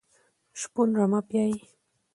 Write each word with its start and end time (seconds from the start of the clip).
شپون 0.59 0.89
رمه 0.99 1.19
پيایي. 1.29 1.57